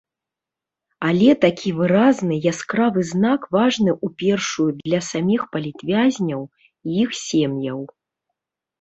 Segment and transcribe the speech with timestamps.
[1.09, 6.41] Але такі выразны, яскравы знак важны у першую для саміх палітвязняў
[6.87, 7.79] і іх сем'яў.